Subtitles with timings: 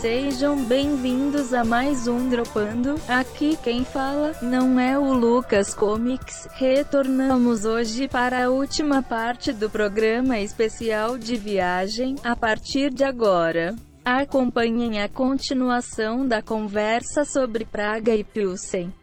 [0.00, 2.94] sejam bem-vindos a mais um Dropando.
[3.08, 6.46] Aqui quem fala não é o Lucas Comics.
[6.52, 13.74] Retornamos hoje para a última parte do programa especial de viagem, a partir de agora.
[14.04, 18.94] Acompanhem a continuação da conversa sobre Praga e Pilsen.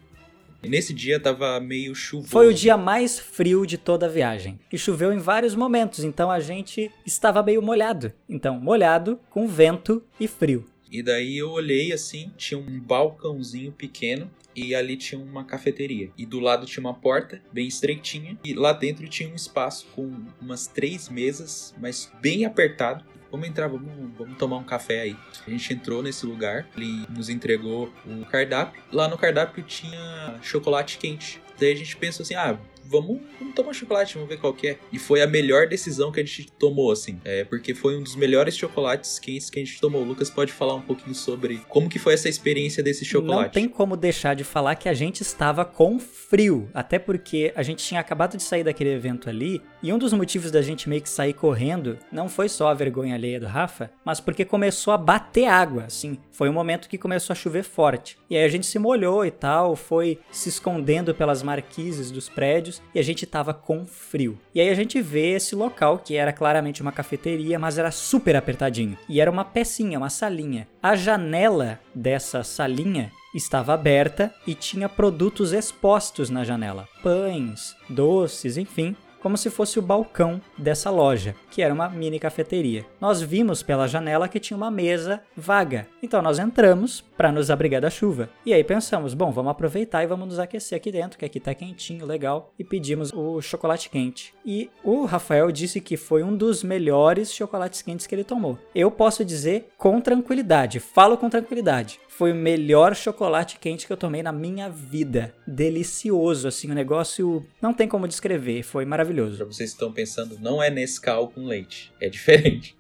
[0.64, 2.32] E nesse dia tava meio chuvoso.
[2.32, 4.58] Foi o dia mais frio de toda a viagem.
[4.72, 8.14] E choveu em vários momentos, então a gente estava meio molhado.
[8.30, 10.66] Então, molhado, com vento e frio.
[10.96, 16.10] E daí eu olhei assim, tinha um balcãozinho pequeno e ali tinha uma cafeteria.
[16.18, 20.10] E do lado tinha uma porta bem estreitinha e lá dentro tinha um espaço com
[20.40, 23.04] umas três mesas, mas bem apertado.
[23.30, 25.18] Vamos entrar, vamos, vamos tomar um café aí.
[25.46, 28.82] A gente entrou nesse lugar, ele nos entregou o cardápio.
[28.90, 31.42] Lá no cardápio tinha chocolate quente.
[31.60, 34.80] Daí a gente pensou assim, ah, vamos, vamos tomar chocolate, vamos ver qual que é.
[34.92, 37.20] E foi a melhor decisão que a gente tomou, assim.
[37.24, 40.02] É, porque foi um dos melhores chocolates quentes que a gente tomou.
[40.02, 43.46] O Lucas pode falar um pouquinho sobre como que foi essa experiência desse chocolate.
[43.46, 46.70] Não tem como deixar de falar que a gente estava com frio.
[46.74, 49.62] Até porque a gente tinha acabado de sair daquele evento ali.
[49.86, 53.14] E um dos motivos da gente meio que sair correndo não foi só a vergonha
[53.14, 56.18] alheia do Rafa, mas porque começou a bater água, assim.
[56.32, 58.18] Foi um momento que começou a chover forte.
[58.28, 62.82] E aí a gente se molhou e tal, foi se escondendo pelas marquises dos prédios
[62.96, 64.40] e a gente tava com frio.
[64.56, 68.36] E aí a gente vê esse local que era claramente uma cafeteria, mas era super
[68.36, 68.98] apertadinho.
[69.08, 70.68] E era uma pecinha, uma salinha.
[70.82, 78.96] A janela dessa salinha estava aberta e tinha produtos expostos na janela: pães, doces, enfim
[79.26, 82.86] como se fosse o balcão dessa loja, que era uma mini cafeteria.
[83.02, 87.82] Nós vimos pela janela que tinha uma mesa vaga, então nós entramos para nos abrigar
[87.82, 88.30] da chuva.
[88.46, 91.56] E aí pensamos, bom, vamos aproveitar e vamos nos aquecer aqui dentro, que aqui tá
[91.56, 94.32] quentinho, legal, e pedimos o chocolate quente.
[94.46, 98.60] E o Rafael disse que foi um dos melhores chocolates quentes que ele tomou.
[98.76, 102.00] Eu posso dizer com tranquilidade, falo com tranquilidade.
[102.18, 105.36] Foi o melhor chocolate quente que eu tomei na minha vida.
[105.46, 109.36] Delicioso, assim, o negócio não tem como descrever, foi maravilhoso.
[109.36, 112.74] Pra vocês que estão pensando, não é Nescau com leite, é diferente.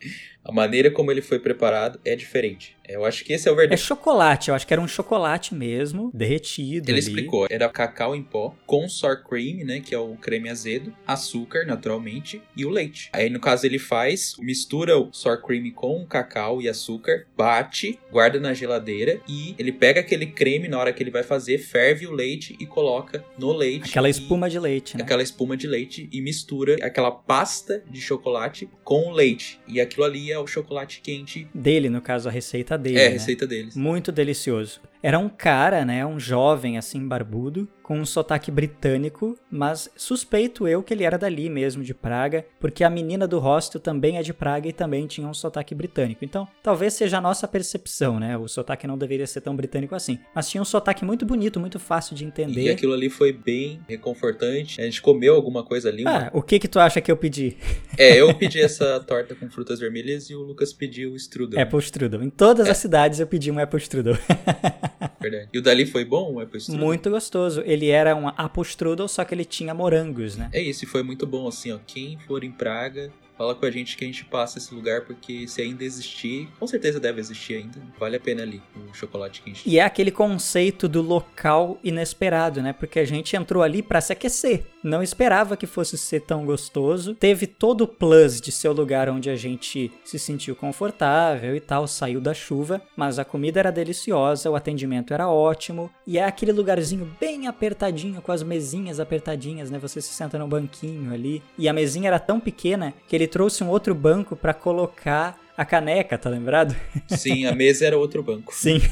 [0.46, 2.76] A maneira como ele foi preparado é diferente.
[2.88, 3.82] Eu acho que esse é o verdadeiro.
[3.82, 6.88] É chocolate, eu acho que era um chocolate mesmo, derretido.
[6.88, 7.08] Ele ali.
[7.08, 11.66] explicou, era cacau em pó com sour cream, né, que é o creme azedo, açúcar,
[11.66, 13.10] naturalmente, e o leite.
[13.12, 18.00] Aí no caso ele faz, mistura o sour cream com o cacau e açúcar, bate,
[18.12, 22.06] guarda na geladeira e ele pega aquele creme na hora que ele vai fazer, ferve
[22.06, 23.90] o leite e coloca no leite.
[23.90, 24.12] Aquela e...
[24.12, 25.04] espuma de leite, né?
[25.04, 29.60] Aquela espuma de leite e mistura aquela pasta de chocolate com o leite.
[29.68, 31.48] E aquilo ali é o chocolate quente.
[31.54, 33.00] Dele, no caso, a receita dele.
[33.00, 33.14] É, a né?
[33.14, 33.76] receita deles.
[33.76, 34.80] Muito delicioso.
[35.02, 40.82] Era um cara, né, um jovem assim barbudo, com um sotaque britânico, mas suspeito eu
[40.82, 44.34] que ele era dali mesmo, de Praga, porque a menina do hostel também é de
[44.34, 46.26] Praga e também tinha um sotaque britânico.
[46.26, 48.36] Então, talvez seja a nossa percepção, né?
[48.36, 50.18] O sotaque não deveria ser tão britânico assim.
[50.34, 52.64] Mas tinha um sotaque muito bonito, muito fácil de entender.
[52.64, 54.82] E aquilo ali foi bem reconfortante.
[54.82, 56.06] A gente comeu alguma coisa ali.
[56.08, 57.56] Ah, o que que tu acha que eu pedi?
[57.98, 61.62] É, eu pedi essa torta com frutas vermelhas e o Lucas pediu o strudel.
[61.62, 62.22] Apple strudel.
[62.22, 62.72] Em todas é.
[62.72, 64.18] as cidades eu pedi um apple strudel.
[65.20, 65.50] Verdade.
[65.54, 66.86] E o dali foi bom, o apple strudel?
[66.86, 67.62] Muito gostoso.
[67.66, 70.50] Ele era um apple strudel, só que ele tinha morangos, né?
[70.54, 71.80] É isso, e foi muito bom, assim, ó.
[71.86, 75.48] Quem for em Praga, Fala com a gente que a gente passa esse lugar, porque
[75.48, 79.62] se ainda existir, com certeza deve existir ainda, vale a pena ali, o chocolate quente.
[79.66, 82.72] E é aquele conceito do local inesperado, né?
[82.72, 84.66] Porque a gente entrou ali para se aquecer.
[84.82, 87.16] Não esperava que fosse ser tão gostoso.
[87.16, 91.60] Teve todo o plus de ser o lugar onde a gente se sentiu confortável e
[91.60, 96.24] tal, saiu da chuva, mas a comida era deliciosa, o atendimento era ótimo, e é
[96.24, 99.80] aquele lugarzinho bem apertadinho, com as mesinhas apertadinhas, né?
[99.80, 103.64] Você se senta no banquinho ali, e a mesinha era tão pequena que ele trouxe
[103.64, 106.76] um outro banco para colocar a caneca, tá lembrado?
[107.08, 108.54] Sim, a mesa era outro banco.
[108.54, 108.82] Sim.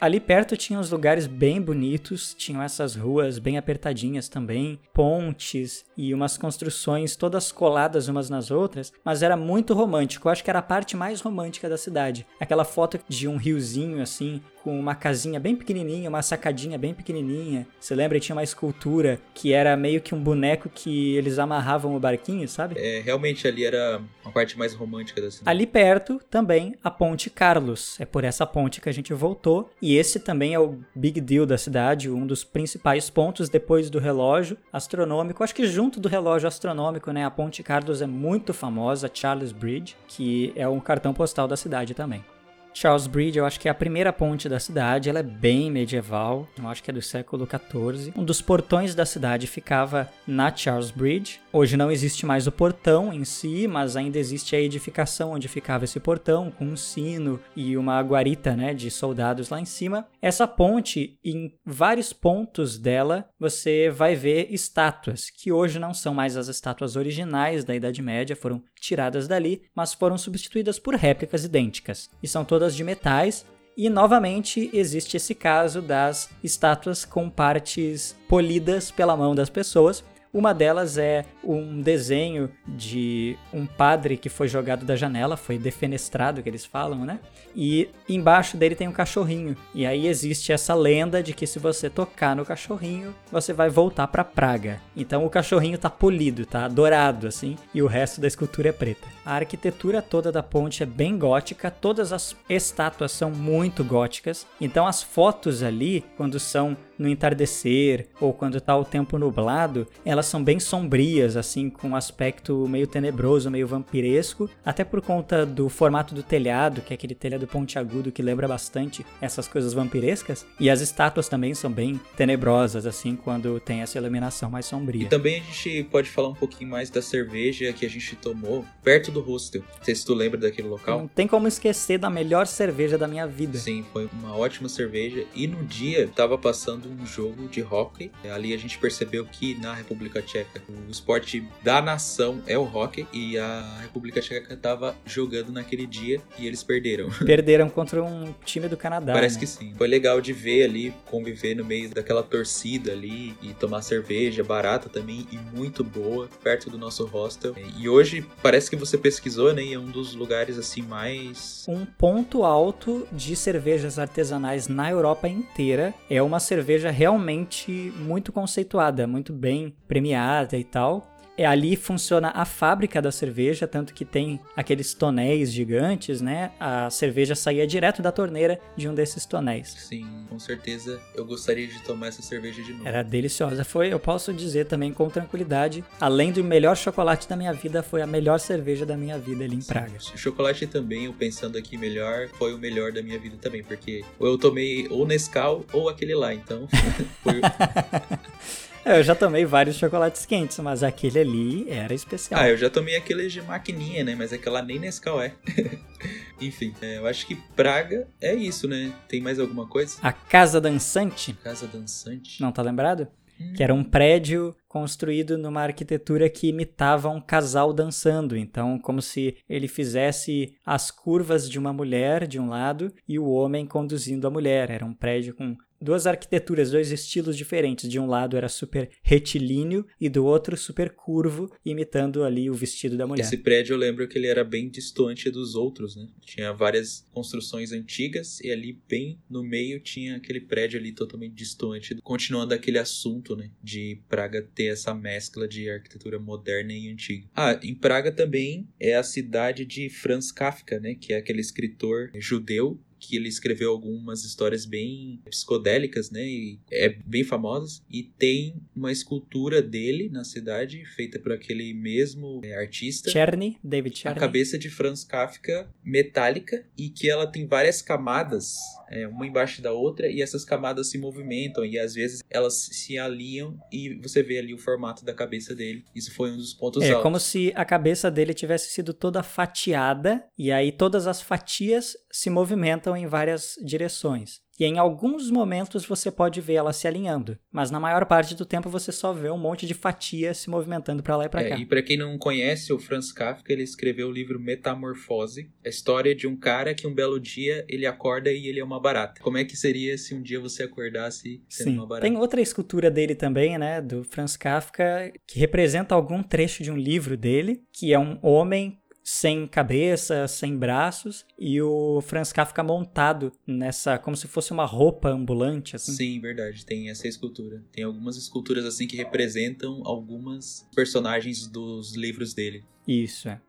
[0.00, 6.14] Ali perto tinha uns lugares bem bonitos, tinham essas ruas bem apertadinhas também, pontes e
[6.14, 10.26] umas construções todas coladas umas nas outras, mas era muito romântico.
[10.26, 12.26] Eu acho que era a parte mais romântica da cidade.
[12.40, 17.66] Aquela foto de um riozinho assim, com uma casinha bem pequenininha, uma sacadinha bem pequenininha.
[17.78, 18.20] Você lembra?
[18.20, 22.74] Tinha uma escultura que era meio que um boneco que eles amarravam o barquinho, sabe?
[22.78, 25.48] É, realmente ali era a parte mais romântica da cidade.
[25.48, 27.98] Ali perto também a Ponte Carlos.
[28.00, 31.46] É por essa ponte que a gente voltou e esse também é o big deal
[31.46, 35.42] da cidade, um dos principais pontos depois do relógio astronômico.
[35.42, 39.96] Acho que junto do relógio astronômico, né, a Ponte Carlos é muito famosa, Charles Bridge,
[40.06, 42.24] que é um cartão postal da cidade também.
[42.72, 46.48] Charles Bridge, eu acho que é a primeira ponte da cidade, ela é bem medieval,
[46.58, 48.12] eu acho que é do século XIV.
[48.16, 51.40] Um dos portões da cidade ficava na Charles Bridge.
[51.52, 55.84] Hoje não existe mais o portão em si, mas ainda existe a edificação onde ficava
[55.84, 60.06] esse portão, com um sino e uma guarita né, de soldados lá em cima.
[60.22, 66.36] Essa ponte, em vários pontos dela, você vai ver estátuas, que hoje não são mais
[66.36, 72.08] as estátuas originais da Idade Média, foram tiradas dali, mas foram substituídas por réplicas idênticas.
[72.22, 73.46] E são todas todas de metais.
[73.74, 80.54] E novamente existe esse caso das estátuas com partes polidas pela mão das pessoas, uma
[80.54, 86.48] delas é um desenho de um padre que foi jogado da janela, foi defenestrado, que
[86.48, 87.18] eles falam, né?
[87.54, 89.56] E embaixo dele tem um cachorrinho.
[89.74, 94.06] E aí existe essa lenda de que se você tocar no cachorrinho, você vai voltar
[94.06, 94.80] para Praga.
[94.96, 99.08] Então o cachorrinho tá polido, tá dourado assim, e o resto da escultura é preta.
[99.30, 104.44] A arquitetura toda da ponte é bem gótica, todas as estátuas são muito góticas.
[104.60, 110.26] Então as fotos ali, quando são no entardecer ou quando está o tempo nublado, elas
[110.26, 115.70] são bem sombrias, assim, com um aspecto meio tenebroso, meio vampiresco, até por conta do
[115.70, 120.68] formato do telhado, que é aquele telhado pontiagudo que lembra bastante essas coisas vampirescas, e
[120.68, 125.04] as estátuas também são bem tenebrosas, assim, quando tem essa iluminação mais sombria.
[125.04, 128.62] E também a gente pode falar um pouquinho mais da cerveja que a gente tomou
[128.84, 129.62] perto do hostel.
[129.78, 131.00] Não sei se tu lembra daquele local.
[131.00, 133.58] Não tem como esquecer da melhor cerveja da minha vida.
[133.58, 135.24] Sim, foi uma ótima cerveja.
[135.34, 138.10] E no dia tava passando um jogo de hockey.
[138.32, 143.06] Ali a gente percebeu que na República Tcheca o esporte da nação é o hockey
[143.12, 147.08] e a República Tcheca estava jogando naquele dia e eles perderam.
[147.24, 149.12] Perderam contra um time do Canadá.
[149.12, 149.40] Parece né?
[149.40, 149.74] que sim.
[149.76, 154.88] Foi legal de ver ali, conviver no meio daquela torcida ali e tomar cerveja barata
[154.88, 157.54] também e muito boa, perto do nosso hostel.
[157.78, 159.64] E hoje parece que você pesquisou, né?
[159.64, 161.64] E é um dos lugares assim mais.
[161.68, 169.06] Um ponto alto de cervejas artesanais na Europa inteira é uma cerveja realmente muito conceituada,
[169.06, 171.19] muito bem premiada e tal.
[171.36, 176.52] É, ali funciona a fábrica da cerveja, tanto que tem aqueles tonéis gigantes, né?
[176.60, 179.68] A cerveja saía direto da torneira de um desses tonéis.
[179.68, 182.86] Sim, com certeza eu gostaria de tomar essa cerveja de novo.
[182.86, 183.64] Era deliciosa.
[183.64, 188.02] Foi, eu posso dizer também com tranquilidade, além do melhor chocolate da minha vida, foi
[188.02, 189.96] a melhor cerveja da minha vida ali em Praga.
[190.14, 194.04] O chocolate também, eu pensando aqui melhor, foi o melhor da minha vida também, porque
[194.20, 196.68] eu tomei ou Nescau ou aquele lá, então
[197.22, 197.40] foi
[198.84, 202.40] eu já tomei vários chocolates quentes, mas aquele ali era especial.
[202.40, 204.14] Ah, eu já tomei aqueles de maquininha, né?
[204.14, 205.34] Mas aquela nem Nescau é.
[206.40, 208.92] Enfim, é, eu acho que Praga é isso, né?
[209.08, 209.98] Tem mais alguma coisa?
[210.02, 211.34] A Casa Dançante.
[211.34, 212.40] Casa Dançante?
[212.40, 213.06] Não tá lembrado?
[213.40, 213.52] Hum.
[213.54, 218.36] Que era um prédio construído numa arquitetura que imitava um casal dançando.
[218.36, 223.28] Então, como se ele fizesse as curvas de uma mulher de um lado e o
[223.28, 224.70] homem conduzindo a mulher.
[224.70, 227.88] Era um prédio com duas arquiteturas, dois estilos diferentes.
[227.88, 232.96] De um lado era super retilíneo e do outro super curvo, imitando ali o vestido
[232.96, 233.22] da mulher.
[233.22, 236.08] Esse prédio eu lembro que ele era bem distante dos outros, né?
[236.20, 241.96] Tinha várias construções antigas e ali bem no meio tinha aquele prédio ali totalmente distante,
[242.02, 247.28] continuando aquele assunto, né, de Praga ter essa mescla de arquitetura moderna e antiga.
[247.34, 252.10] Ah, em Praga também é a cidade de Franz Kafka, né, que é aquele escritor
[252.14, 256.22] judeu que ele escreveu algumas histórias bem psicodélicas, né?
[256.22, 257.82] E é bem famosas.
[257.90, 263.10] E tem uma escultura dele na cidade, feita por aquele mesmo é, artista.
[263.10, 264.18] Cherny, David Cherny.
[264.18, 268.58] A cabeça de Franz Kafka, metálica, e que ela tem várias camadas,
[268.90, 272.98] é, uma embaixo da outra, e essas camadas se movimentam, e às vezes elas se
[272.98, 275.84] alinham, e você vê ali o formato da cabeça dele.
[275.94, 277.00] Isso foi um dos pontos é, altos.
[277.00, 281.96] É como se a cabeça dele tivesse sido toda fatiada, e aí todas as fatias
[282.10, 284.40] se movimentam em várias direções.
[284.60, 288.44] E em alguns momentos você pode ver ela se alinhando, mas na maior parte do
[288.44, 291.48] tempo você só vê um monte de fatias se movimentando para lá e para é,
[291.48, 291.58] cá.
[291.58, 296.14] E para quem não conhece o Franz Kafka, ele escreveu o livro Metamorfose, a história
[296.14, 299.22] de um cara que um belo dia ele acorda e ele é uma barata.
[299.22, 301.76] Como é que seria se um dia você acordasse sendo Sim.
[301.78, 302.06] uma barata?
[302.06, 306.76] Tem outra escultura dele também, né, do Franz Kafka, que representa algum trecho de um
[306.76, 313.32] livro dele, que é um homem sem cabeça, sem braços, e o Franz Kafka montado
[313.46, 315.92] nessa, como se fosse uma roupa ambulante, assim.
[315.92, 317.62] Sim, verdade, tem essa escultura.
[317.72, 322.64] Tem algumas esculturas assim que representam algumas personagens dos livros dele.
[322.86, 323.40] Isso, é.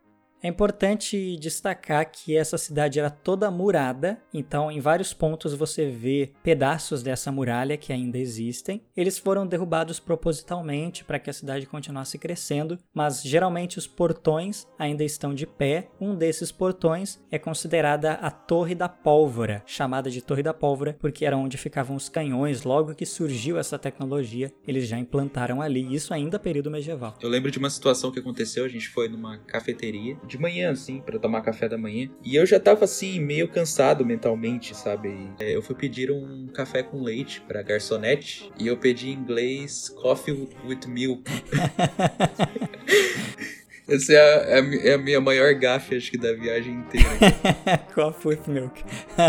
[0.44, 6.32] É importante destacar que essa cidade era toda murada, então em vários pontos você vê
[6.42, 8.82] pedaços dessa muralha que ainda existem.
[8.98, 15.04] Eles foram derrubados propositalmente para que a cidade continuasse crescendo, mas geralmente os portões ainda
[15.04, 15.90] estão de pé.
[16.00, 21.24] Um desses portões é considerada a Torre da Pólvora, chamada de Torre da Pólvora porque
[21.24, 22.64] era onde ficavam os canhões.
[22.64, 27.16] Logo que surgiu essa tecnologia, eles já implantaram ali, isso ainda período medieval.
[27.22, 31.02] Eu lembro de uma situação que aconteceu, a gente foi numa cafeteria de manhã, assim,
[31.02, 32.10] para tomar café da manhã.
[32.24, 35.30] E eu já tava, assim, meio cansado mentalmente, sabe?
[35.40, 39.90] É, eu fui pedir um café com leite pra garçonete e eu pedi em inglês
[39.90, 41.24] coffee with milk.
[43.90, 47.10] Essa é a, é, é a, minha maior gafe, acho que, da viagem inteira.
[47.94, 48.82] Coffee with milk.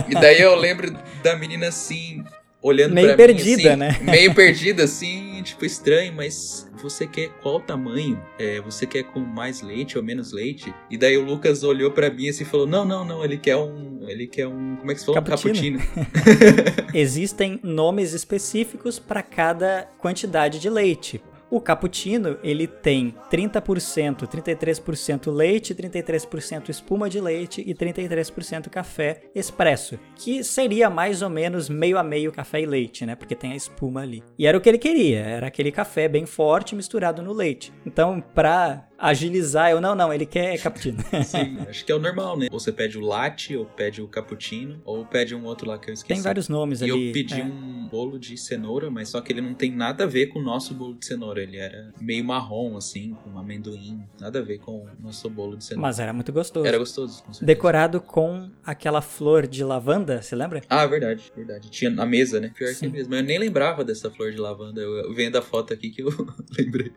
[0.09, 2.23] e daí eu lembro da menina assim,
[2.63, 4.13] olhando meio pra perdida, mim, assim, né?
[4.13, 8.23] meio perdida, assim, tipo, estranho, mas você quer qual tamanho?
[8.39, 10.73] É, você quer com mais leite ou menos leite?
[10.91, 13.57] E daí o Lucas olhou para mim assim e falou: Não, não, não, ele quer
[13.57, 14.01] um.
[14.09, 14.77] Ele quer um.
[14.77, 15.23] Como é que você falou?
[15.23, 15.79] Cappuccino.
[15.79, 16.87] Cappuccino.
[16.95, 21.21] Existem nomes específicos para cada quantidade de leite.
[21.53, 30.01] O cappuccino, ele tem 30%, 33% leite, 33% espuma de leite e 33% café expresso,
[30.17, 33.15] que seria mais ou menos meio a meio café e leite, né?
[33.15, 34.25] Porque tem a espuma ali.
[34.39, 37.71] E era o que ele queria, era aquele café bem forte misturado no leite.
[37.85, 39.71] Então, para agilizar.
[39.71, 40.99] Eu, não, não, ele quer cappuccino.
[41.25, 42.47] Sim, acho que é o normal, né?
[42.53, 45.91] Ou você pede o latte, ou pede o cappuccino, ou pede um outro lá que
[45.91, 46.15] eu esqueci.
[46.15, 47.09] Tem vários nomes e ali.
[47.09, 47.45] eu pedi é.
[47.45, 50.43] um bolo de cenoura, mas só que ele não tem nada a ver com o
[50.43, 51.43] nosso bolo de cenoura.
[51.43, 54.01] Ele era meio marrom, assim, com amendoim.
[54.21, 55.89] Nada a ver com o nosso bolo de cenoura.
[55.89, 56.65] Mas era muito gostoso.
[56.65, 57.45] Era gostoso, com certeza.
[57.45, 60.63] Decorado com aquela flor de lavanda, você lembra?
[60.69, 61.69] Ah, verdade, verdade.
[61.71, 62.53] Tinha na mesa, né?
[62.55, 62.87] Pior Sim.
[62.87, 63.15] que mesmo.
[63.15, 64.81] Eu nem lembrava dessa flor de lavanda.
[64.81, 66.11] Eu, eu vendo a foto aqui que eu
[66.57, 66.93] lembrei.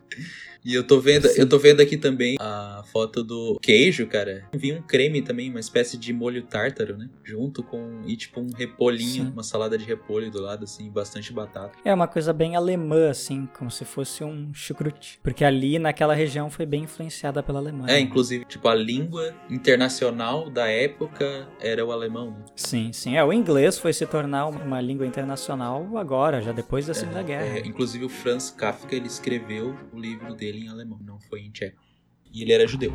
[0.66, 1.40] E eu tô vendo, Sim.
[1.40, 4.42] eu tô vendo aqui também a foto do queijo, cara.
[4.52, 7.08] Vi um creme também, uma espécie de molho tártaro, né?
[7.22, 9.30] Junto com e tipo um repolhinho, Sim.
[9.32, 11.78] uma salada de repolho do lado assim, bastante batata.
[11.84, 15.20] É uma coisa bem alemã, assim, como se fosse um chucrute.
[15.22, 17.92] Porque ali naquela região foi bem influenciada pela Alemanha.
[17.92, 22.44] É, inclusive, tipo a língua internacional da época era o alemão, né?
[22.56, 23.16] Sim, sim.
[23.16, 27.58] É, o inglês foi se tornar uma língua internacional agora, já depois da Segunda Guerra.
[27.58, 31.50] É, inclusive o Franz Kafka ele escreveu o livro dele em alemão, não foi em
[31.50, 31.82] tcheco.
[32.32, 32.92] E ele era judeu.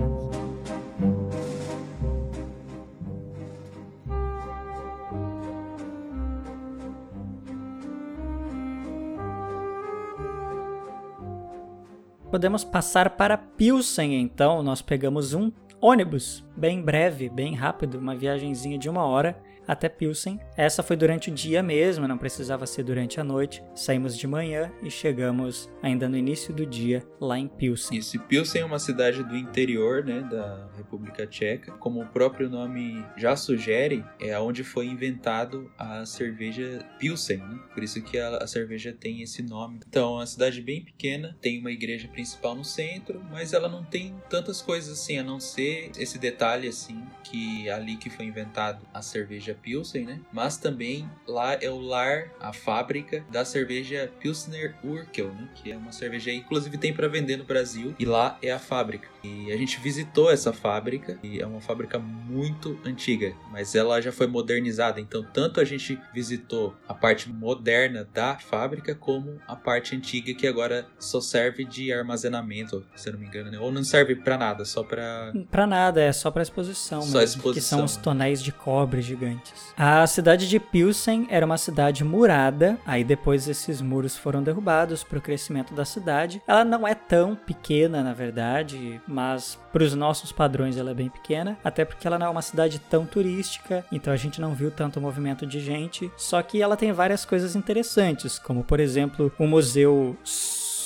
[12.30, 14.64] Podemos passar para Pilsen, então.
[14.64, 15.52] Nós pegamos um
[15.82, 20.40] ônibus, bem breve, bem rápido, uma viagenzinha de uma hora até Pilsen.
[20.56, 23.64] Essa foi durante o dia mesmo, não precisava ser durante a noite.
[23.76, 27.98] Saímos de manhã e chegamos ainda no início do dia lá em Pilsen.
[27.98, 31.72] Isso, e Pilsen é uma cidade do interior, né, da República Tcheca.
[31.74, 37.60] Como o próprio nome já sugere, é onde foi inventado a cerveja Pilsen, né?
[37.74, 39.80] Por isso que a, a cerveja tem esse nome.
[39.88, 43.84] Então, é uma cidade bem pequena, tem uma igreja principal no centro, mas ela não
[43.84, 48.26] tem tantas coisas assim, a não ser esse detalhe assim, que é ali que foi
[48.26, 50.20] inventado a cerveja Pilsen, né?
[50.32, 55.50] Mas também lá é o lar, a fábrica da cerveja Pilsner Urquell, né?
[55.56, 57.96] Que é uma cerveja, inclusive tem para vender no Brasil.
[57.98, 59.08] E lá é a fábrica.
[59.24, 61.18] E a gente visitou essa fábrica.
[61.24, 65.00] E é uma fábrica muito antiga, mas ela já foi modernizada.
[65.00, 70.48] Então, tanto a gente visitou a parte moderna da fábrica, como a parte antiga que
[70.48, 73.60] agora só serve de armazenamento, se eu não me engano, né?
[73.60, 77.38] Ou não serve para nada, só para Pra nada, é só pra exposição Só mesmo,
[77.38, 77.54] exposição.
[77.54, 79.74] que são os tonéis de cobre gigantes.
[79.78, 85.18] A cidade de Pilsen era uma cidade murada, aí depois esses muros foram derrubados para
[85.18, 86.42] o crescimento da cidade.
[86.48, 91.10] Ela não é tão pequena, na verdade, mas para os nossos padrões ela é bem
[91.10, 94.72] pequena, até porque ela não é uma cidade tão turística, então a gente não viu
[94.72, 96.12] tanto movimento de gente.
[96.18, 100.18] Só que ela tem várias coisas interessantes, como por exemplo o museu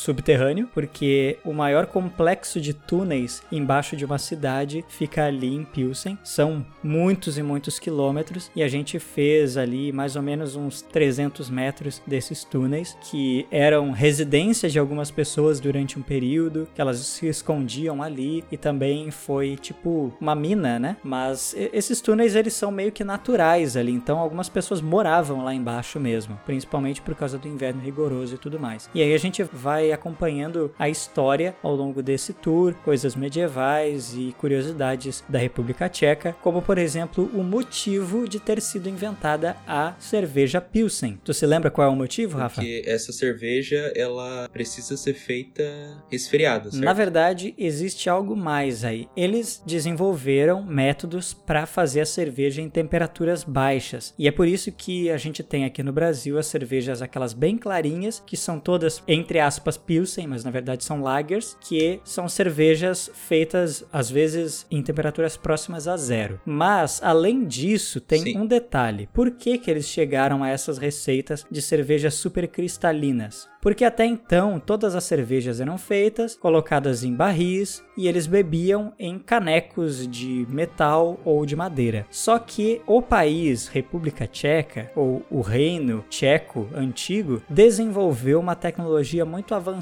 [0.06, 6.18] subterrâneo, porque o maior complexo de túneis embaixo de uma cidade fica ali em Pilsen.
[6.24, 11.50] São muitos e muitos quilômetros e a gente fez ali mais ou menos uns 300
[11.50, 17.28] metros desses túneis que eram residências de algumas pessoas durante um período, que elas se
[17.28, 20.98] escondiam ali e também foi tipo uma mina, né?
[21.04, 26.00] Mas esses túneis eles são meio que naturais ali, então algumas pessoas moravam lá embaixo
[26.00, 28.90] mesmo, principalmente por causa do inverno rigoroso e tudo mais.
[28.94, 34.36] E aí a gente vai acompanhando a história ao longo desse tour, coisas medievais e
[34.38, 40.62] curiosidades da República Tcheca, como por exemplo o motivo de ter sido inventada a cerveja
[40.62, 41.20] Pilsen.
[41.24, 42.62] Tu se lembra qual é o motivo, Rafa?
[42.62, 45.64] Porque essa cerveja ela precisa ser feita
[46.12, 46.84] resfriada, certo?
[46.84, 49.08] Na verdade, existe algo mais aí.
[49.16, 54.14] Eles desenvolveram métodos para fazer a cerveja em temperaturas baixas.
[54.18, 57.58] E é por isso que a gente tem aqui no Brasil as cervejas aquelas bem
[57.58, 63.10] clarinhas, que são todas entre aspas pilsen, mas na verdade são lagers, que são cervejas
[63.14, 66.40] feitas às vezes em temperaturas próximas a zero.
[66.46, 68.38] Mas além disso, tem Sim.
[68.38, 69.10] um detalhe.
[69.14, 73.48] Por que que eles chegaram a essas receitas de cervejas super cristalinas?
[73.62, 79.18] Porque até então todas as cervejas eram feitas, colocadas em barris e eles bebiam em
[79.18, 82.06] canecos de metal ou de madeira.
[82.12, 89.56] Só que o país República Tcheca ou o Reino Tcheco antigo desenvolveu uma tecnologia muito
[89.56, 89.75] avançada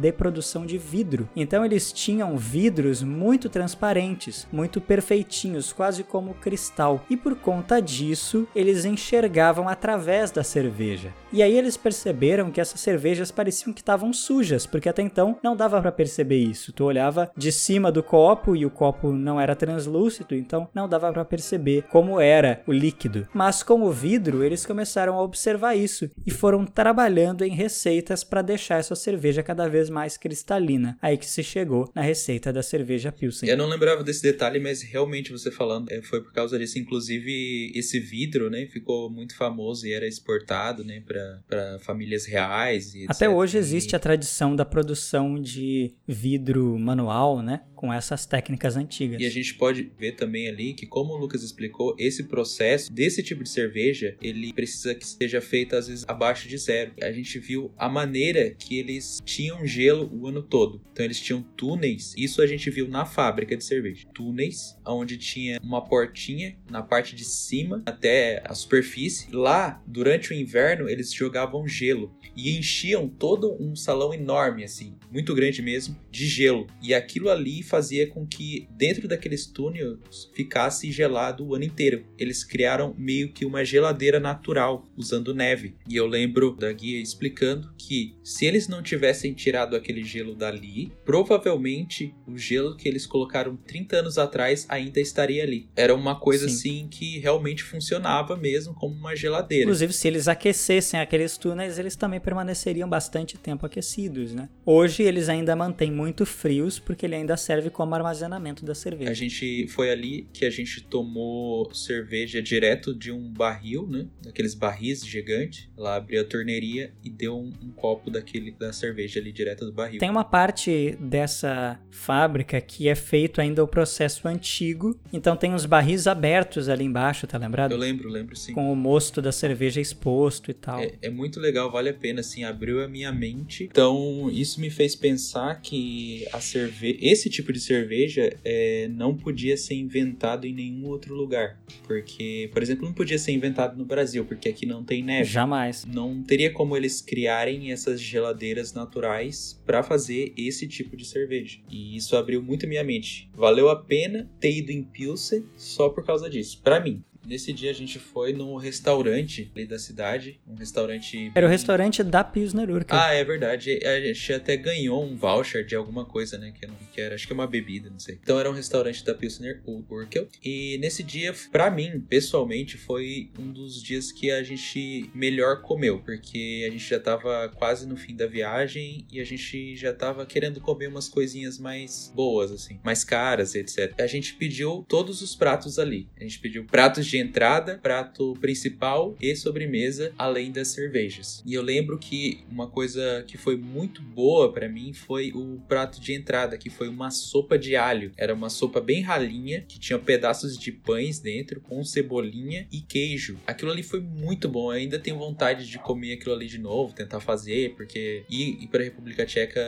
[0.00, 1.28] de produção de vidro.
[1.34, 7.04] Então eles tinham vidros muito transparentes, muito perfeitinhos, quase como cristal.
[7.08, 11.12] E por conta disso, eles enxergavam através da cerveja.
[11.32, 15.54] E aí eles perceberam que essas cervejas pareciam que estavam sujas, porque até então não
[15.54, 16.72] dava para perceber isso.
[16.72, 21.12] Tu olhava de cima do copo e o copo não era translúcido, então não dava
[21.12, 23.28] para perceber como era o líquido.
[23.32, 28.42] Mas com o vidro, eles começaram a observar isso e foram trabalhando em receitas para
[28.42, 30.98] deixar essa cerveja cada vez mais cristalina.
[31.00, 33.48] Aí que se chegou na receita da cerveja Pilsen.
[33.48, 36.78] Eu não lembrava desse detalhe, mas realmente você falando, é, foi por causa disso.
[36.78, 43.28] Inclusive, esse vidro, né, ficou muito famoso e era exportado, né, para famílias reais Até
[43.28, 47.62] hoje existe a tradição da produção de vidro manual, né?
[47.74, 49.20] Com essas técnicas antigas.
[49.20, 53.22] E a gente pode ver também ali que, como o Lucas explicou, esse processo desse
[53.22, 56.92] tipo de cerveja, ele precisa que seja feito às vezes abaixo de zero.
[57.02, 60.82] A gente viu a maneira que eles tinham gelo o ano todo.
[60.92, 62.12] Então eles tinham túneis.
[62.16, 64.06] Isso a gente viu na fábrica de cerveja.
[64.12, 69.34] Túneis, onde tinha uma portinha na parte de cima até a superfície.
[69.34, 75.34] Lá, durante o inverno, eles jogavam gelo e enchiam todo um salão enorme, assim, muito
[75.34, 76.66] grande mesmo, de gelo.
[76.82, 79.98] E aquilo ali fazia com que dentro daqueles túneis
[80.34, 82.04] ficasse gelado o ano inteiro.
[82.18, 85.74] Eles criaram meio que uma geladeira natural usando neve.
[85.88, 90.92] E eu lembro da guia explicando que se eles não tivessem tirado aquele gelo dali,
[91.04, 95.68] provavelmente o gelo que eles colocaram 30 anos atrás ainda estaria ali.
[95.76, 96.54] Era uma coisa Sim.
[96.54, 99.64] assim que realmente funcionava mesmo como uma geladeira.
[99.64, 104.48] Inclusive, se eles aquecessem aqueles túneis, eles também permaneceriam bastante tempo aquecidos, né?
[104.66, 109.10] Hoje eles ainda mantêm muito frios porque ele ainda serve como armazenamento da cerveja.
[109.10, 114.06] A gente foi ali que a gente tomou cerveja direto de um barril, né?
[114.22, 115.68] Daqueles barris gigantes.
[115.76, 119.72] Lá abriu a torneiria e deu um, um copo daquele da cerveja ali direto do
[119.72, 120.00] barril.
[120.00, 125.66] Tem uma parte dessa fábrica que é feito ainda o processo antigo, então tem uns
[125.66, 127.72] barris abertos ali embaixo, tá lembrado?
[127.72, 128.52] Eu lembro, lembro sim.
[128.52, 130.80] Com o mosto da cerveja exposto e tal.
[130.80, 133.64] É, é muito legal, vale a pena, assim, abriu a minha mente.
[133.64, 136.98] Então, isso me fez pensar que a cerve...
[137.00, 141.60] esse tipo de cerveja é, não podia ser inventado em nenhum outro lugar.
[141.86, 145.24] Porque, por exemplo, não podia ser inventado no Brasil, porque aqui não tem neve.
[145.24, 145.84] Jamais.
[145.84, 151.60] Não teria como eles criarem essas geladeiras naturais para fazer esse tipo de cerveja.
[151.68, 153.30] E isso abriu muito minha mente.
[153.34, 157.04] Valeu a pena ter ido em Pilsen só por causa disso, Pra mim.
[157.24, 162.02] Nesse dia a gente foi no restaurante ali da cidade, um restaurante Era o restaurante
[162.02, 162.98] da Pilsner Urquell.
[162.98, 163.78] ah, é verdade.
[163.84, 166.52] A gente até ganhou um voucher de alguma coisa, né?
[166.58, 168.18] Que, não- que era, acho que é uma bebida, não sei.
[168.22, 170.28] Então era um restaurante da Pilsner Ur- Urquell.
[170.44, 176.00] E nesse dia, pra mim, pessoalmente, foi um dos dias que a gente melhor comeu.
[176.00, 180.24] Porque a gente já tava quase no fim da viagem e a gente já tava
[180.26, 182.78] querendo comer umas coisinhas mais boas, assim.
[182.84, 183.94] Mais caras, etc.
[184.00, 186.08] A gente pediu todos os pratos ali.
[186.18, 191.42] A gente pediu pratos de entrada, prato principal e sobremesa, além das cervejas.
[191.46, 196.00] E eu lembro que uma coisa que foi muito boa pra mim foi o prato
[196.00, 198.12] de entrada, que foi uma sopa de alho.
[198.16, 203.38] Era uma sopa bem ralinha, que tinha pedaços de pães dentro, com cebolinha e queijo.
[203.46, 204.72] Aquilo ali foi muito bom.
[204.72, 208.68] Eu ainda tenho vontade de comer aquilo ali de novo, tentar fazer, porque ir, ir
[208.68, 209.60] pra República Tcheca,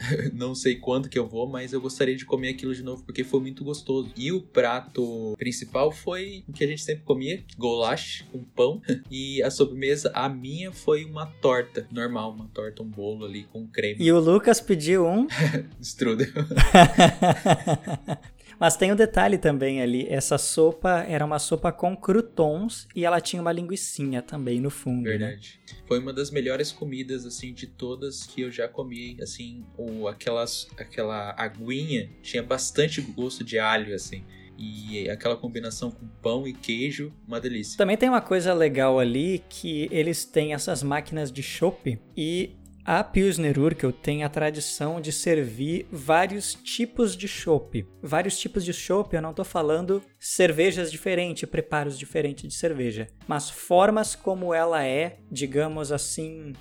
[0.32, 3.24] não sei quando que eu vou, mas eu gostaria de comer aquilo de novo, porque
[3.24, 4.12] foi muito gostoso.
[4.16, 8.80] E o prato principal foi o que a gente sempre comia, goulash com pão.
[9.10, 13.66] E a sobremesa, a minha foi uma torta normal, uma torta, um bolo ali com
[13.66, 13.96] creme.
[14.00, 15.26] E o Lucas pediu um.
[15.80, 16.26] Strudel.
[18.58, 23.20] Mas tem um detalhe também ali, essa sopa era uma sopa com croutons e ela
[23.20, 25.10] tinha uma linguiçinha também no fundo, né?
[25.10, 25.60] Verdade.
[25.68, 25.76] Né?
[25.86, 30.68] Foi uma das melhores comidas, assim, de todas que eu já comi, assim, o, aquelas,
[30.78, 34.24] aquela aguinha tinha bastante gosto de alho, assim.
[34.58, 37.76] E aquela combinação com pão e queijo, uma delícia.
[37.76, 42.56] Também tem uma coisa legal ali que eles têm essas máquinas de chopp e
[42.88, 47.84] a Pilsner Urquell tem a tradição de servir vários tipos de chopp.
[48.00, 53.50] Vários tipos de chopp, eu não estou falando cervejas diferentes, preparos diferentes de cerveja, mas
[53.50, 56.52] formas como ela é, digamos assim,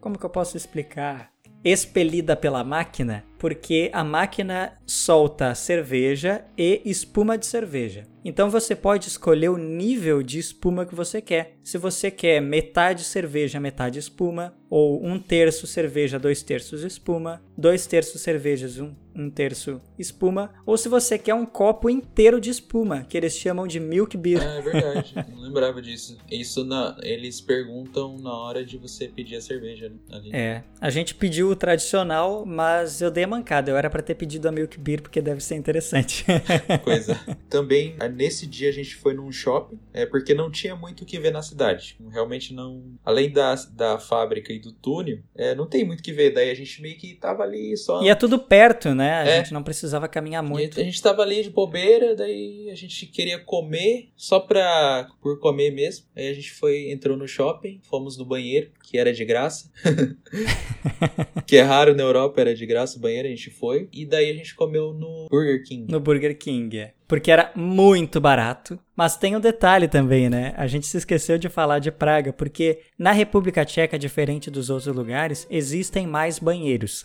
[0.00, 1.30] como que eu posso explicar?
[1.62, 8.06] Expelida pela máquina, porque a máquina solta cerveja e espuma de cerveja.
[8.24, 11.58] Então você pode escolher o nível de espuma que você quer.
[11.62, 17.86] Se você quer metade cerveja, metade espuma, ou um terço cerveja, dois terços espuma, dois
[17.86, 23.04] terços cervejas, um, um terço espuma, ou se você quer um copo inteiro de espuma,
[23.04, 24.42] que eles chamam de milk beer.
[24.42, 26.16] Ah, é verdade, não lembrava disso.
[26.30, 30.30] Isso na, eles perguntam na hora de você pedir a cerveja né, ali.
[30.32, 34.14] É, a gente pediu o tradicional, mas eu dei a mancada, eu era para ter
[34.14, 36.24] pedido a milk beer porque deve ser interessante.
[36.84, 37.18] Coisa.
[37.50, 41.18] Também nesse dia a gente foi num shopping, é porque não tinha muito o que
[41.18, 41.96] ver na cidade.
[42.10, 42.82] Realmente não.
[43.04, 46.32] Além da, da fábrica e do túnel, é, não tem muito o que ver.
[46.32, 48.02] Daí a gente meio que tava ali só.
[48.02, 49.14] E é tudo perto, né?
[49.14, 49.36] A é.
[49.38, 50.78] gente não precisava caminhar muito.
[50.78, 55.08] E a gente tava ali de bobeira, daí a gente queria comer só pra.
[55.20, 56.06] por comer mesmo.
[56.16, 59.70] Aí a gente foi, entrou no shopping, fomos no banheiro, que era de graça.
[61.46, 63.88] que é raro na Europa, era de graça o banheiro, a gente foi.
[63.92, 65.90] E daí a gente comeu no Burger King.
[65.90, 68.78] No Burger King, é porque era muito barato.
[68.96, 70.54] Mas tem um detalhe também, né?
[70.56, 74.94] A gente se esqueceu de falar de Praga, porque na República Tcheca, diferente dos outros
[74.94, 77.04] lugares, existem mais banheiros.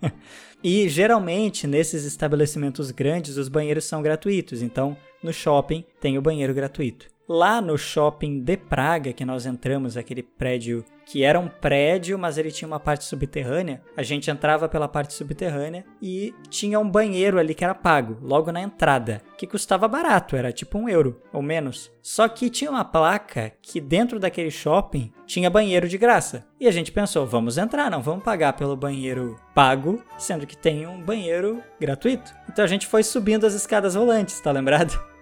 [0.62, 6.54] e geralmente nesses estabelecimentos grandes os banheiros são gratuitos, então no shopping tem o banheiro
[6.54, 7.06] gratuito.
[7.28, 12.38] Lá no shopping de Praga, que nós entramos, aquele prédio que era um prédio, mas
[12.38, 13.82] ele tinha uma parte subterrânea.
[13.96, 18.52] A gente entrava pela parte subterrânea e tinha um banheiro ali que era pago, logo
[18.52, 21.92] na entrada, que custava barato, era tipo um euro ou menos.
[22.02, 26.46] Só que tinha uma placa que dentro daquele shopping tinha banheiro de graça.
[26.60, 30.86] E a gente pensou, vamos entrar, não vamos pagar pelo banheiro pago, sendo que tem
[30.86, 32.32] um banheiro gratuito.
[32.48, 35.15] Então a gente foi subindo as escadas rolantes, tá lembrado?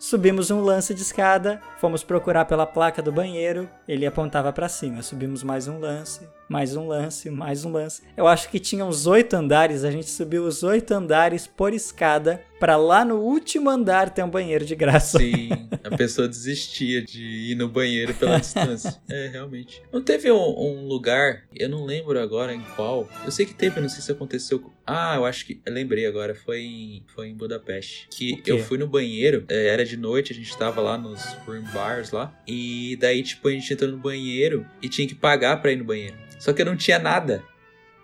[0.00, 5.02] Subimos um lance de escada, fomos procurar pela placa do banheiro, ele apontava para cima.
[5.02, 8.02] Subimos mais um lance, mais um lance, mais um lance.
[8.16, 12.42] Eu acho que tinha uns oito andares, a gente subiu os oito andares por escada
[12.58, 15.18] para lá no último andar ter um banheiro de graça.
[15.18, 15.48] Sim,
[15.82, 18.98] a pessoa desistia de ir no banheiro pela distância.
[19.08, 19.82] É, realmente.
[19.92, 23.08] Não teve um, um, lugar, eu não lembro agora em qual.
[23.24, 24.72] Eu sei que teve, não sei se aconteceu.
[24.86, 25.60] Ah, eu acho que.
[25.64, 28.08] Eu lembrei agora, foi em, foi em Budapeste.
[28.10, 31.62] Que eu fui no banheiro, é, era de noite, a gente tava lá nos room
[31.72, 32.32] bars lá.
[32.46, 35.84] E daí, tipo, a gente entrou no banheiro e tinha que pagar pra ir no
[35.84, 36.16] banheiro.
[36.40, 37.44] Só que eu não tinha nada.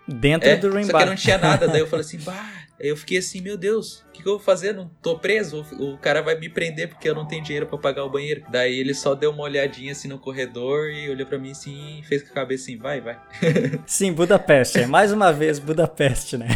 [0.07, 0.91] Dentro é, do Rainbow.
[0.91, 1.67] Só que eu não tinha nada.
[1.67, 2.67] Daí eu falei assim, bah.
[2.79, 4.71] Aí eu fiquei assim, meu Deus, o que, que, eu vou fazer?
[4.71, 5.65] Não tô preso.
[5.79, 8.43] O cara vai me prender porque eu não tenho dinheiro para pagar o banheiro.
[8.51, 12.03] Daí ele só deu uma olhadinha assim no corredor e olhou para mim assim e
[12.03, 13.19] fez com a cabeça assim, vai, vai.
[13.87, 14.81] Sim, Budapeste.
[14.81, 16.49] É mais uma vez Budapeste, né?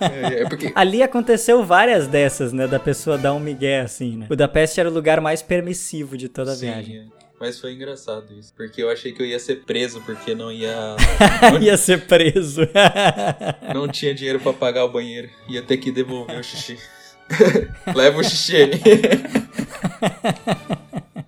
[0.00, 0.72] É, é porque...
[0.74, 2.66] Ali aconteceu várias dessas, né?
[2.66, 4.26] Da pessoa dar um migué assim, né?
[4.26, 7.12] Budapeste era o lugar mais permissivo de toda a Sim, viagem.
[7.22, 7.25] É.
[7.38, 8.52] Mas foi engraçado isso.
[8.56, 10.96] Porque eu achei que eu ia ser preso, porque não ia.
[11.60, 12.62] ia ser preso.
[13.74, 15.28] não tinha dinheiro para pagar o banheiro.
[15.48, 16.78] Ia ter que devolver o xixi.
[17.94, 18.70] Leva o xixi aí.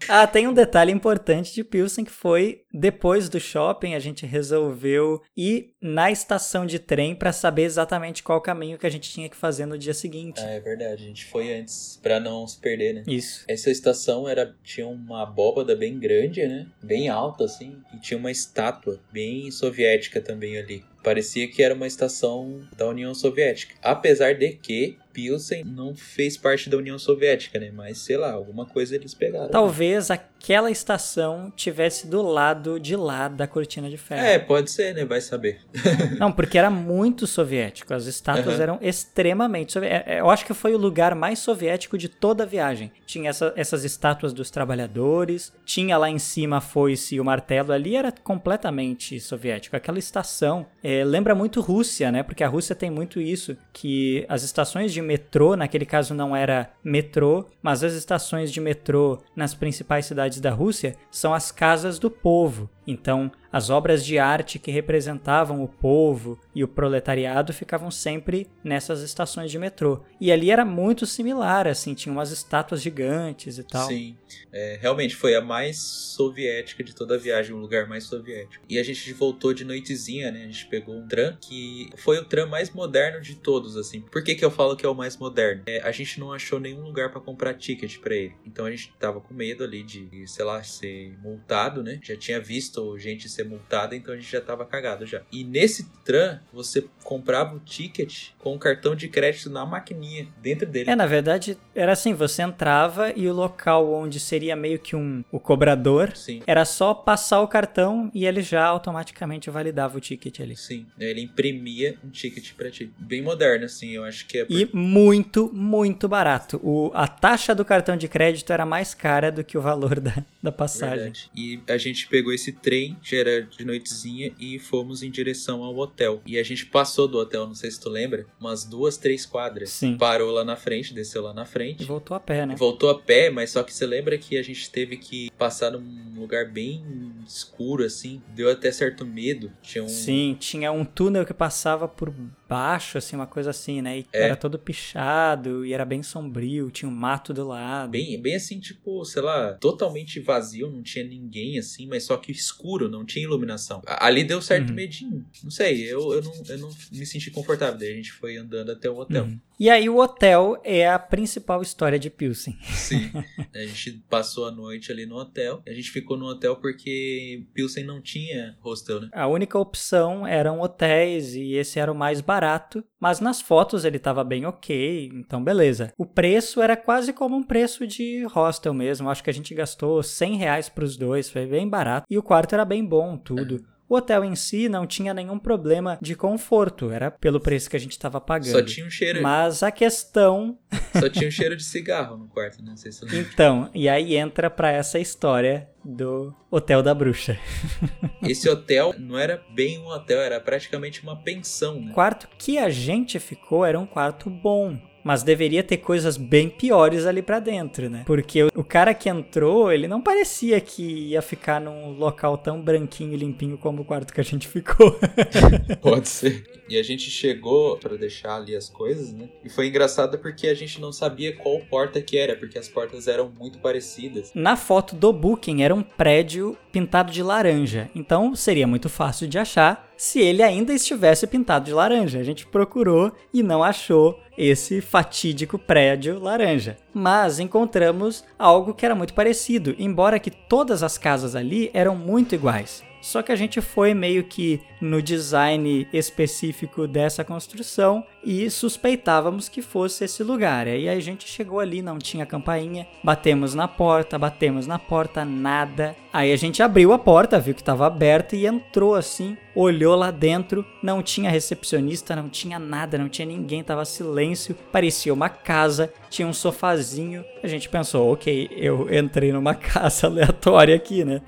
[0.08, 5.22] Ah, tem um detalhe importante de Pilsen que foi depois do shopping a gente resolveu
[5.36, 9.36] ir na estação de trem para saber exatamente qual caminho que a gente tinha que
[9.36, 10.40] fazer no dia seguinte.
[10.40, 13.02] Ah, é verdade, a gente foi antes para não se perder, né?
[13.06, 13.44] Isso.
[13.48, 16.66] Essa estação era tinha uma abóbada bem grande, né?
[16.82, 20.84] Bem alta assim, e tinha uma estátua bem soviética também ali.
[21.02, 23.74] Parecia que era uma estação da União Soviética.
[23.82, 27.72] Apesar de que Pilsen não fez parte da União Soviética, né?
[27.74, 29.46] Mas sei lá, alguma coisa eles pegaram.
[29.46, 29.50] Né?
[29.50, 30.20] Talvez né?
[30.40, 34.22] Aquela estação tivesse do lado de lá da cortina de ferro.
[34.22, 35.04] É, pode ser, né?
[35.04, 35.60] Vai saber.
[36.18, 37.92] não, porque era muito soviético.
[37.92, 38.62] As estátuas uhum.
[38.62, 40.14] eram extremamente soviéticas.
[40.14, 42.90] É, eu acho que foi o lugar mais soviético de toda a viagem.
[43.04, 47.72] Tinha essa, essas estátuas dos trabalhadores, tinha lá em cima a foice e o martelo.
[47.72, 49.76] Ali era completamente soviético.
[49.76, 52.22] Aquela estação é, lembra muito Rússia, né?
[52.22, 56.70] Porque a Rússia tem muito isso, que as estações de metrô, naquele caso não era
[56.82, 62.10] metrô, mas as estações de metrô nas principais cidades da Rússia são as casas do
[62.10, 62.68] povo.
[62.86, 69.00] Então, As obras de arte que representavam o povo e o proletariado ficavam sempre nessas
[69.00, 70.02] estações de metrô.
[70.20, 73.88] E ali era muito similar, assim, tinha umas estátuas gigantes e tal.
[73.88, 74.16] Sim,
[74.52, 78.64] é, realmente foi a mais soviética de toda a viagem, o lugar mais soviético.
[78.68, 80.42] E a gente voltou de noitezinha, né?
[80.42, 84.00] A gente pegou um tram que foi o tram mais moderno de todos, assim.
[84.00, 85.62] Por que, que eu falo que é o mais moderno?
[85.66, 88.34] É, a gente não achou nenhum lugar para comprar ticket para ele.
[88.44, 91.98] Então a gente tava com medo ali de, sei lá, ser multado, né?
[92.02, 95.22] Já tinha visto gente ser multada, então a gente já tava cagado já.
[95.30, 100.66] E nesse tram, você comprava o ticket com o cartão de crédito na maquininha, dentro
[100.66, 100.90] dele.
[100.90, 105.22] É, na verdade, era assim, você entrava e o local onde seria meio que um
[105.30, 106.42] o cobrador, Sim.
[106.46, 110.56] era só passar o cartão e ele já automaticamente validava o ticket ali.
[110.56, 112.92] Sim, ele imprimia um ticket pra ti.
[112.98, 114.46] Bem moderno, assim, eu acho que é.
[114.48, 116.60] E muito, muito barato.
[116.62, 120.24] O, a taxa do cartão de crédito era mais cara do que o valor da,
[120.42, 120.96] da passagem.
[120.96, 121.30] Verdade.
[121.36, 125.76] E a gente pegou esse trem, já era de noitezinha, e fomos em direção ao
[125.76, 126.22] hotel.
[126.26, 129.70] E a gente passou do hotel, não sei se tu lembra, umas duas, três quadras.
[129.70, 129.96] Sim.
[129.96, 131.84] Parou lá na frente, desceu lá na E frente.
[131.84, 132.54] voltou a pé, né?
[132.56, 136.14] Voltou a pé, mas só que você lembra que a gente teve que passar num
[136.18, 136.84] lugar bem
[137.26, 138.22] escuro, assim.
[138.34, 139.52] Deu até certo medo.
[139.62, 139.88] Tinha um.
[139.88, 142.12] Sim, tinha um túnel que passava por
[142.48, 143.98] baixo, assim, uma coisa assim, né?
[143.98, 144.22] E É.
[144.24, 147.90] era todo pichado e era bem sombrio, tinha um mato do lado.
[147.90, 152.32] Bem, bem assim, tipo, sei lá, totalmente vazio, não tinha ninguém assim, mas só que
[152.32, 153.82] escuro, não tinha iluminação.
[153.86, 154.74] Ali deu certo Uhum.
[154.74, 155.26] medinho.
[155.42, 157.78] Não sei, eu, eu, não, eu não me senti confortável.
[157.78, 159.24] Daí a gente foi andando até o hotel.
[159.24, 159.38] Uhum.
[159.58, 162.56] E aí o hotel é a principal história de Pilsen.
[162.62, 163.10] Sim.
[163.52, 165.60] a gente passou a noite ali no hotel.
[165.66, 169.08] A gente ficou no hotel porque Pilsen não tinha hostel, né?
[169.12, 173.98] A única opção eram hotéis e esse era o mais barato, mas nas fotos ele
[173.98, 175.92] tava bem ok, então beleza.
[175.98, 180.02] O preço era quase como um preço de hostel mesmo, acho que a gente gastou
[180.02, 182.06] 100 reais pros dois, foi bem barato.
[182.08, 183.64] E o quarto era bem bom, tudo.
[183.88, 187.80] O hotel em si não tinha nenhum problema de conforto, era pelo preço que a
[187.80, 188.50] gente estava pagando.
[188.50, 190.58] Só tinha um cheiro, Mas a questão
[190.92, 192.70] só tinha um cheiro de cigarro no quarto, né?
[192.70, 193.20] não sei se lembra.
[193.20, 197.38] Então, e aí entra pra essa história do Hotel da Bruxa.
[198.22, 201.90] Esse hotel não era bem um hotel, era praticamente uma pensão, né?
[201.90, 204.78] O quarto que a gente ficou era um quarto bom.
[205.08, 208.02] Mas deveria ter coisas bem piores ali pra dentro, né?
[208.04, 213.14] Porque o- cara que entrou, ele não parecia que ia ficar num local tão branquinho
[213.14, 214.94] e limpinho como o quarto que a gente ficou.
[215.80, 216.44] Pode ser.
[216.68, 219.30] E a gente chegou pra deixar ali as coisas, né?
[219.42, 223.08] E foi engraçado porque a gente não sabia qual porta que era, porque as portas
[223.08, 224.30] eram muito parecidas.
[224.34, 229.38] Na foto do Booking era um prédio pintado de laranja, então seria muito fácil de
[229.38, 232.20] achar se ele ainda estivesse pintado de laranja.
[232.20, 236.76] A gente procurou e não achou esse fatídico prédio laranja.
[236.94, 242.34] Mas encontramos algo que era muito parecido, embora que todas as casas ali eram muito
[242.36, 242.87] iguais.
[243.08, 249.62] Só que a gente foi meio que no design específico dessa construção e suspeitávamos que
[249.62, 250.66] fosse esse lugar.
[250.66, 255.96] Aí a gente chegou ali, não tinha campainha, batemos na porta, batemos na porta, nada.
[256.12, 260.10] Aí a gente abriu a porta, viu que estava aberta e entrou assim, olhou lá
[260.10, 265.90] dentro, não tinha recepcionista, não tinha nada, não tinha ninguém, tava silêncio, parecia uma casa,
[266.10, 267.24] tinha um sofazinho.
[267.42, 271.22] A gente pensou, ok, eu entrei numa casa aleatória aqui, né?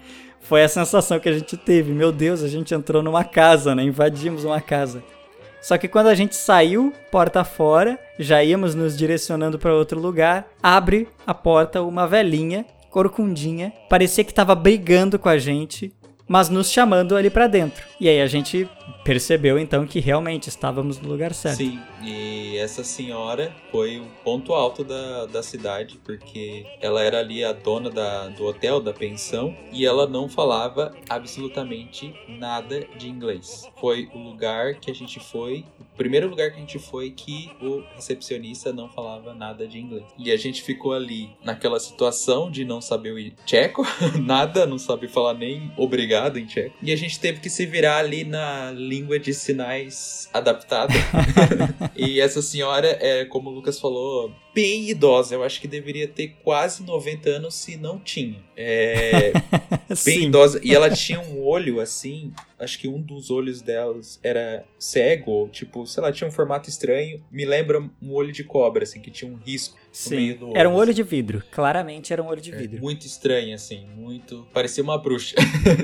[0.51, 1.93] Foi a sensação que a gente teve.
[1.93, 3.85] Meu Deus, a gente entrou numa casa, né?
[3.85, 5.01] Invadimos uma casa.
[5.63, 10.49] Só que quando a gente saiu, porta fora, já íamos nos direcionando para outro lugar,
[10.61, 15.95] abre a porta uma velhinha, corcundinha, parecia que tava brigando com a gente,
[16.27, 17.85] mas nos chamando ali para dentro.
[18.01, 18.69] E aí a gente
[19.05, 21.59] percebeu então que realmente estávamos no lugar certo.
[21.59, 27.45] Sim, e essa senhora foi o ponto alto da, da cidade, porque ela era ali
[27.45, 33.69] a dona da, do hotel, da pensão, e ela não falava absolutamente nada de inglês.
[33.81, 37.51] Foi o lugar que a gente foi, o primeiro lugar que a gente foi que
[37.61, 40.05] o recepcionista não falava nada de inglês.
[40.19, 43.85] E a gente ficou ali naquela situação de não saber o tcheco,
[44.21, 46.77] nada, não sabe falar nem obrigado em tcheco.
[46.83, 50.93] E a gente teve que se virar ali na língua de sinais adaptada.
[51.97, 55.35] e essa senhora, é, como o Lucas falou, bem idosa.
[55.37, 58.43] Eu acho que deveria ter quase 90 anos se não tinha.
[58.57, 59.33] É,
[59.89, 60.27] bem Sim.
[60.27, 60.61] idosa.
[60.63, 62.33] E ela tinha um olho assim.
[62.59, 66.69] Acho que um dos olhos delas era cego, ou tipo, sei lá, tinha um formato
[66.69, 67.23] estranho.
[67.31, 70.39] Me lembra um olho de cobra, assim, que tinha um risco no meio Sim.
[70.39, 70.59] do olho.
[70.59, 71.43] Era um olho de vidro.
[71.51, 72.81] Claramente era um olho de É, vidro.
[72.81, 74.47] muito estranho, assim, muito.
[74.53, 75.37] Parecia uma bruxa.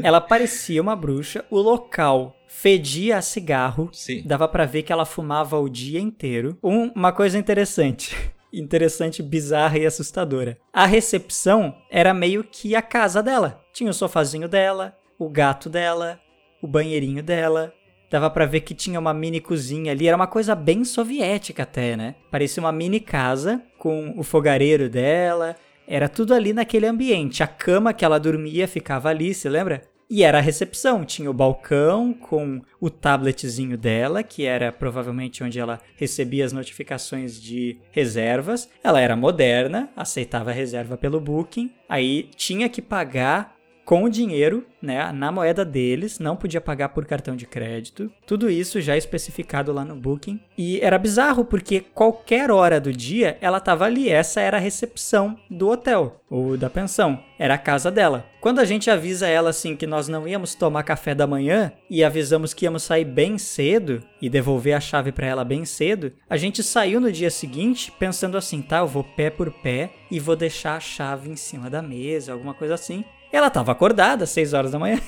[0.02, 1.44] Ela parecia uma bruxa.
[1.50, 3.88] O local fedia a cigarro.
[3.92, 4.22] Sim.
[4.24, 6.56] Dava pra ver que ela fumava o dia inteiro.
[6.62, 8.14] Um- uma coisa interessante.
[8.52, 10.56] Interessante, bizarra e assustadora.
[10.72, 13.61] A recepção era meio que a casa dela.
[13.70, 16.18] Tinha o sofazinho dela, o gato dela,
[16.62, 17.74] o banheirinho dela.
[18.11, 20.06] Dava pra ver que tinha uma mini cozinha ali.
[20.09, 22.14] Era uma coisa bem soviética até, né?
[22.30, 25.56] Parecia uma mini casa com o fogareiro dela.
[25.87, 27.42] Era tudo ali naquele ambiente.
[27.42, 29.82] A cama que ela dormia ficava ali, se lembra?
[30.08, 35.58] E era a recepção, tinha o balcão com o tabletzinho dela, que era provavelmente onde
[35.58, 38.68] ela recebia as notificações de reservas.
[38.84, 43.55] Ela era moderna, aceitava reserva pelo Booking, aí tinha que pagar
[43.87, 48.11] com dinheiro, né, na moeda deles, não podia pagar por cartão de crédito.
[48.27, 50.40] Tudo isso já especificado lá no Booking.
[50.59, 55.38] E era bizarro porque qualquer hora do dia ela estava ali, essa era a recepção
[55.49, 58.27] do hotel ou da pensão, era a casa dela.
[58.40, 62.03] Quando a gente avisa ela assim que nós não íamos tomar café da manhã e
[62.03, 66.37] avisamos que íamos sair bem cedo e devolver a chave para ela bem cedo, a
[66.37, 70.35] gente saiu no dia seguinte pensando assim, tá, eu vou pé por pé e vou
[70.35, 73.05] deixar a chave em cima da mesa, alguma coisa assim.
[73.37, 74.99] Ela tava acordada às 6 horas da manhã.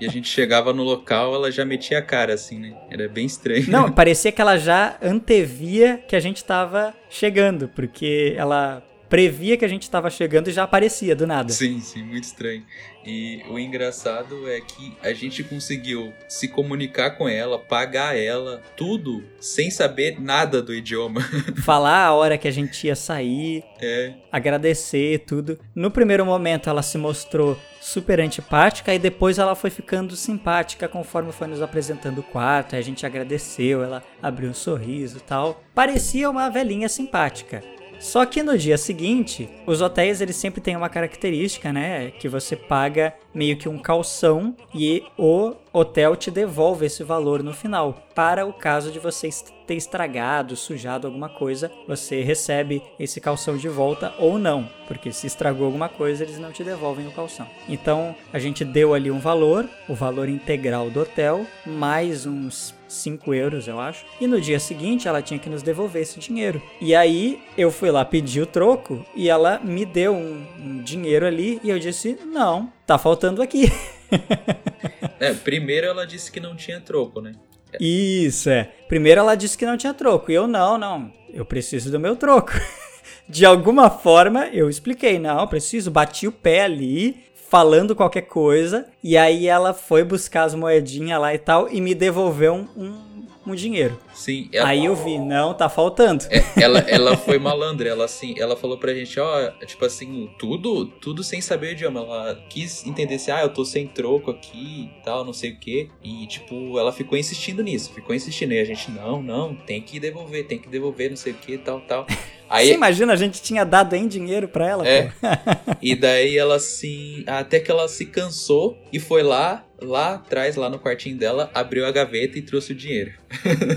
[0.00, 2.74] e a gente chegava no local, ela já metia a cara assim, né?
[2.88, 3.68] Era bem estranho.
[3.68, 9.64] Não, parecia que ela já antevia que a gente tava chegando, porque ela previa que
[9.64, 11.52] a gente estava chegando e já aparecia do nada.
[11.52, 12.64] Sim, sim, muito estranho.
[13.04, 19.22] E o engraçado é que a gente conseguiu se comunicar com ela, pagar ela, tudo,
[19.38, 21.20] sem saber nada do idioma.
[21.62, 24.12] Falar a hora que a gente ia sair, é.
[24.32, 25.56] agradecer, tudo.
[25.72, 31.30] No primeiro momento ela se mostrou super antipática e depois ela foi ficando simpática conforme
[31.30, 32.74] foi nos apresentando o quarto.
[32.74, 35.62] Aí a gente agradeceu, ela abriu um sorriso e tal.
[35.72, 37.62] Parecia uma velhinha simpática.
[37.98, 42.54] Só que no dia seguinte, os hotéis eles sempre têm uma característica, né, que você
[42.54, 48.02] paga meio que um calção e o hotel te devolve esse valor no final.
[48.14, 49.28] Para o caso de você
[49.66, 55.26] ter estragado, sujado alguma coisa, você recebe esse calção de volta ou não, porque se
[55.26, 57.46] estragou alguma coisa, eles não te devolvem o calção.
[57.68, 63.34] Então, a gente deu ali um valor, o valor integral do hotel, mais uns 5
[63.34, 64.06] euros, eu acho.
[64.20, 66.62] E no dia seguinte ela tinha que nos devolver esse dinheiro.
[66.80, 71.26] E aí eu fui lá pedir o troco e ela me deu um, um dinheiro
[71.26, 73.70] ali e eu disse: Não, tá faltando aqui.
[75.20, 77.32] é, primeiro ela disse que não tinha troco, né?
[77.80, 78.70] Isso, é.
[78.88, 80.30] Primeiro ela disse que não tinha troco.
[80.30, 81.12] E eu, não, não.
[81.32, 82.52] Eu preciso do meu troco.
[83.28, 85.90] De alguma forma, eu expliquei, não, preciso.
[85.90, 88.86] Bati o pé ali, falando qualquer coisa.
[89.02, 93.05] E aí ela foi buscar as moedinhas lá e tal e me devolveu um, um
[93.46, 93.98] um dinheiro.
[94.12, 94.48] Sim.
[94.52, 94.68] Ela...
[94.68, 96.24] Aí eu vi, não, tá faltando.
[96.30, 100.86] É, ela, ela foi malandra, ela assim, ela falou pra gente, ó, tipo assim, tudo,
[100.86, 102.00] tudo sem saber o idioma.
[102.00, 105.58] Ela quis entender se, ah, eu tô sem troco aqui e tal, não sei o
[105.58, 105.88] quê.
[106.02, 108.52] E, tipo, ela ficou insistindo nisso, ficou insistindo.
[108.52, 111.58] E a gente, não, não, tem que devolver, tem que devolver, não sei o que,
[111.58, 112.06] tal, tal.
[112.48, 114.86] Aí, Você imagina, a gente tinha dado em dinheiro pra ela.
[114.86, 115.10] É.
[115.82, 117.24] e daí ela assim.
[117.26, 121.86] Até que ela se cansou e foi lá, lá atrás, lá no quartinho dela, abriu
[121.86, 123.12] a gaveta e trouxe o dinheiro.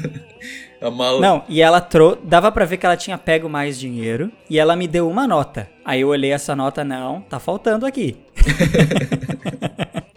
[0.81, 1.19] a mala...
[1.19, 2.19] Não, e ela trouxe.
[2.23, 4.31] Dava pra ver que ela tinha pego mais dinheiro.
[4.49, 5.69] E ela me deu uma nota.
[5.83, 8.17] Aí eu olhei essa nota, não, tá faltando aqui.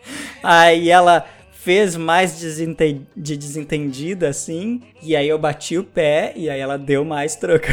[0.42, 1.24] Aí ela
[1.62, 7.04] fez mais de desentendida, assim, e aí eu bati o pé e aí ela deu
[7.04, 7.68] mais troco.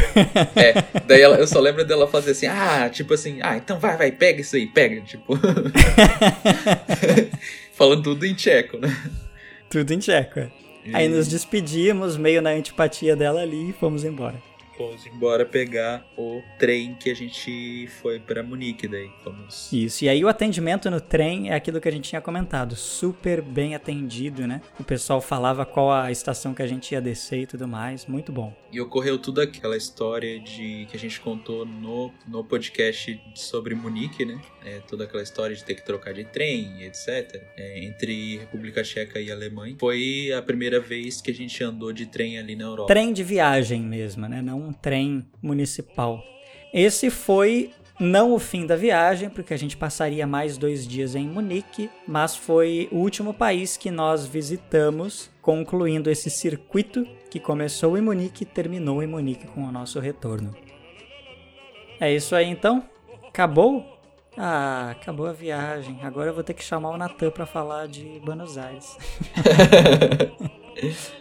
[0.54, 3.96] é, daí ela, eu só lembro dela fazer assim, ah, tipo assim, ah, então vai,
[3.96, 5.36] vai, pega isso aí, pega, tipo.
[7.80, 8.94] Falando tudo em tcheco, né?
[9.70, 10.38] Tudo em tcheco.
[10.38, 10.50] É.
[10.92, 14.49] Aí nos despedimos, meio na antipatia dela ali e fomos embora
[14.80, 19.10] fomos embora pegar o trem que a gente foi para Munique daí.
[19.22, 19.70] Fomos...
[19.70, 23.42] Isso, e aí o atendimento no trem é aquilo que a gente tinha comentado, super
[23.42, 24.62] bem atendido, né?
[24.78, 28.32] O pessoal falava qual a estação que a gente ia descer e tudo mais, muito
[28.32, 28.56] bom.
[28.72, 34.24] E ocorreu tudo aquela história de que a gente contou no, no podcast sobre Munique,
[34.24, 34.40] né?
[34.64, 37.42] É, toda aquela história de ter que trocar de trem, etc.
[37.56, 39.76] É, entre República Tcheca e Alemanha.
[39.78, 42.88] Foi a primeira vez que a gente andou de trem ali na Europa.
[42.88, 44.40] Trem de viagem mesmo, né?
[44.40, 46.22] Não um trem municipal.
[46.72, 51.28] Esse foi não o fim da viagem, porque a gente passaria mais dois dias em
[51.28, 58.00] Munique, mas foi o último país que nós visitamos, concluindo esse circuito que começou em
[58.00, 60.54] Munique e terminou em Munique com o nosso retorno.
[62.00, 62.82] É isso aí então?
[63.28, 63.98] Acabou?
[64.36, 65.98] Ah, acabou a viagem.
[66.02, 68.96] Agora eu vou ter que chamar o Natan para falar de Buenos Aires.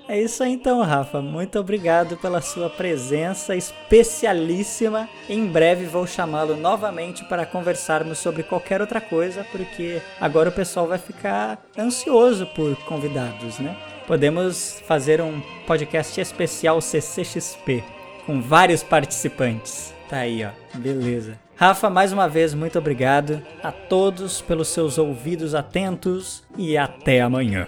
[0.08, 1.22] É isso aí então, Rafa.
[1.22, 5.08] Muito obrigado pela sua presença especialíssima.
[5.28, 10.88] Em breve vou chamá-lo novamente para conversarmos sobre qualquer outra coisa, porque agora o pessoal
[10.88, 13.76] vai ficar ansioso por convidados, né?
[14.08, 17.84] Podemos fazer um podcast especial CCXP
[18.26, 19.94] com vários participantes.
[20.10, 20.50] Tá aí, ó.
[20.78, 21.40] Beleza.
[21.56, 27.68] Rafa, mais uma vez, muito obrigado a todos pelos seus ouvidos atentos e até amanhã.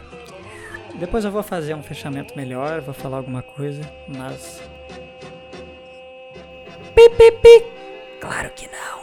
[0.96, 4.62] Depois eu vou fazer um fechamento melhor, vou falar alguma coisa, mas.
[6.96, 7.64] Pi, pi, pi.
[8.20, 9.02] Claro que não.